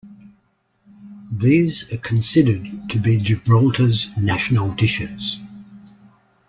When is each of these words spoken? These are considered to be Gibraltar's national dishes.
These 1.31 1.93
are 1.93 1.97
considered 1.99 2.89
to 2.89 2.97
be 2.97 3.19
Gibraltar's 3.19 4.07
national 4.17 4.71
dishes. 4.73 5.37